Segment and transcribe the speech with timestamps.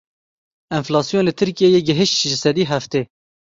[0.77, 3.01] Enflasyon li Tirkiyeyê gihişt ji sedî heftê.